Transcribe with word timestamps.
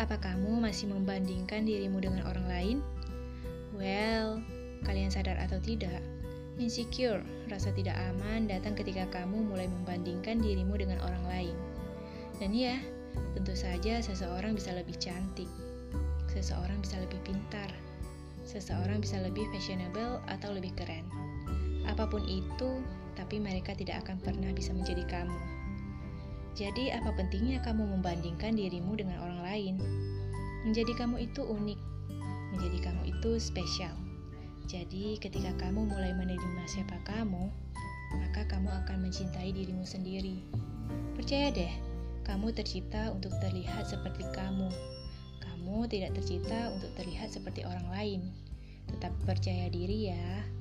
Apa 0.00 0.16
kamu 0.16 0.64
masih 0.64 0.88
membandingkan 0.88 1.68
dirimu 1.68 2.00
dengan 2.00 2.24
orang 2.24 2.48
lain? 2.48 2.76
Well, 3.76 4.40
kalian 4.88 5.12
sadar 5.12 5.36
atau 5.36 5.60
tidak, 5.60 6.00
insecure, 6.56 7.20
rasa 7.52 7.68
tidak 7.76 8.00
aman 8.08 8.48
datang 8.48 8.72
ketika 8.72 9.04
kamu 9.12 9.44
mulai 9.44 9.68
membandingkan 9.68 10.40
dirimu 10.40 10.80
dengan 10.80 11.04
orang 11.04 11.20
lain. 11.28 11.56
Dan 12.40 12.56
ya, 12.56 12.80
tentu 13.36 13.52
saja 13.52 14.00
seseorang 14.00 14.56
bisa 14.56 14.72
lebih 14.72 14.96
cantik, 14.96 15.52
seseorang 16.32 16.80
bisa 16.80 16.96
lebih 16.96 17.20
pintar, 17.20 17.68
seseorang 18.48 19.04
bisa 19.04 19.20
lebih 19.20 19.44
fashionable 19.52 20.16
atau 20.32 20.48
lebih 20.48 20.72
keren. 20.80 21.04
Apa 21.84 22.08
pun 22.08 22.24
itu, 22.24 22.80
tapi 23.20 23.36
mereka 23.36 23.76
tidak 23.76 24.08
akan 24.08 24.16
pernah 24.24 24.48
bisa 24.56 24.72
menjadi 24.72 25.04
kamu. 25.12 25.60
Jadi, 26.58 26.90
apa 26.90 27.14
pentingnya 27.14 27.62
kamu 27.62 27.88
membandingkan 28.00 28.58
dirimu 28.58 28.98
dengan 28.98 29.22
orang 29.22 29.40
lain? 29.40 29.74
Menjadi 30.60 30.92
kamu 30.92 31.24
itu 31.24 31.40
unik, 31.40 31.80
menjadi 32.52 32.78
kamu 32.90 33.02
itu 33.16 33.40
spesial. 33.40 33.96
Jadi, 34.68 35.16
ketika 35.18 35.50
kamu 35.56 35.88
mulai 35.88 36.12
menerima 36.14 36.62
siapa 36.68 37.00
kamu, 37.08 37.48
maka 38.20 38.44
kamu 38.46 38.68
akan 38.84 39.08
mencintai 39.08 39.50
dirimu 39.56 39.82
sendiri. 39.88 40.44
Percaya 41.16 41.48
deh, 41.50 41.72
kamu 42.28 42.52
tercipta 42.52 43.10
untuk 43.10 43.32
terlihat 43.40 43.88
seperti 43.88 44.22
kamu. 44.36 44.68
Kamu 45.42 45.88
tidak 45.88 46.14
tercipta 46.20 46.70
untuk 46.70 46.92
terlihat 46.94 47.32
seperti 47.32 47.64
orang 47.64 47.86
lain. 47.90 48.20
Tetap 48.86 49.16
percaya 49.24 49.66
diri 49.72 50.12
ya. 50.12 50.59